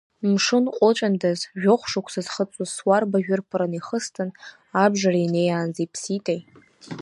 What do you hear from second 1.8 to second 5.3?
шықәса зхыҵуаз суарбажә ырԥырны ихысҵан, абжара